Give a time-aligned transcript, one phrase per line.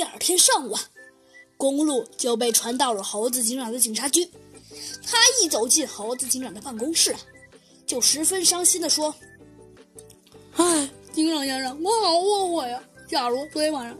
[0.00, 0.80] 第二天上午啊，
[1.58, 4.26] 公路就被传到了猴子警长的警察局。
[5.06, 7.20] 他一走进猴子警长的办公室啊，
[7.86, 9.14] 就十分伤心地说
[10.56, 12.82] ：“唉，警长先生，我好后悔呀！
[13.10, 13.98] 假如昨天晚上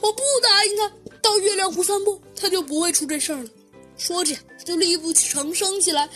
[0.00, 3.50] 我不答应他到月亮湖散步，他就不会出这事儿了。”
[3.98, 6.08] 说着，就力不成声起来。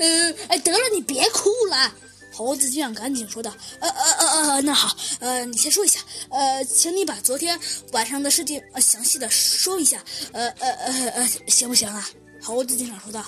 [0.00, 1.94] 呃，哎，得了，你别哭了。
[2.34, 7.58] 猴子警长赶紧说道：“呃呃呃呃，那好，呃，你先说一下，呃，请你把昨天
[7.92, 10.02] 晚上的事情呃详细的说一下，
[10.32, 12.08] 呃呃呃呃，行不行啊？”
[12.42, 13.24] 猴子警长说道：“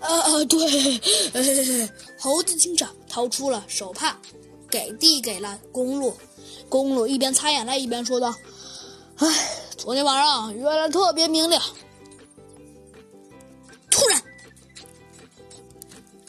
[0.00, 1.00] 呃呃，对。”
[1.32, 1.88] 呃，
[2.18, 4.18] 猴子警长掏出了手帕，
[4.68, 6.14] 给递给了公路。
[6.68, 8.34] 公路一边擦眼泪一边说道
[9.16, 9.26] ：“唉，
[9.78, 11.62] 昨天晚上月亮特别明亮。”
[13.90, 14.22] 突然，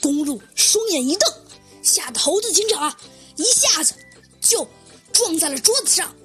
[0.02, 1.30] 公路双眼一瞪。
[1.94, 2.98] 吓得猴子警长啊，
[3.36, 3.94] 一下子
[4.42, 4.68] 就
[5.12, 6.16] 撞在了桌子上。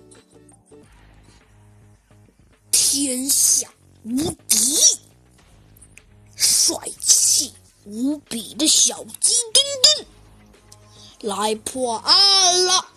[2.72, 3.70] 天下
[4.02, 4.56] 无敌、
[6.34, 7.52] 帅气
[7.84, 9.62] 无比的小鸡墩
[11.20, 12.88] 墩来破案了！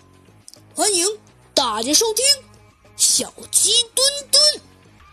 [0.73, 1.05] 欢迎
[1.53, 2.25] 大家收听
[2.95, 4.61] 《小鸡墩墩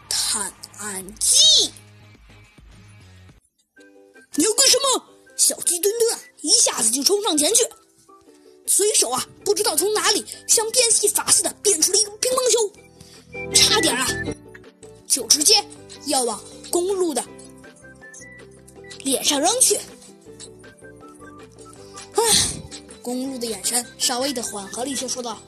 [0.08, 1.38] 探案记》。
[6.98, 7.64] 就冲上前去，
[8.66, 12.72] 随手啊，不知道从哪里像变戏法似的变出了一个乒乓球，
[13.54, 14.08] 差点啊，
[15.06, 15.64] 就直接
[16.06, 17.24] 要往公路的
[19.04, 19.76] 脸上扔去。
[22.14, 22.22] 唉，
[23.00, 25.38] 公路的眼神稍微的缓和了一些，说道：“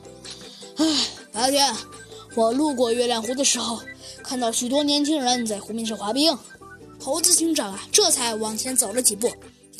[0.79, 1.75] 唉，白天
[2.33, 3.81] 我路过月亮湖的时候，
[4.23, 6.37] 看到许多年轻人在湖面上滑冰。”
[7.03, 9.29] 猴子警长啊，这才往前走了几步。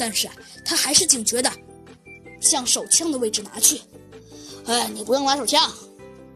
[0.02, 0.28] 但是
[0.66, 1.52] 他还是警觉的，
[2.42, 3.80] 向手枪的位置拿去。
[4.66, 5.72] 哎，你不用拿手枪，